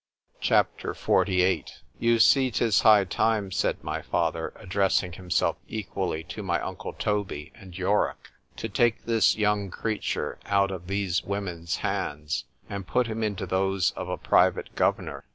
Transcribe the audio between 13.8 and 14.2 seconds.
of a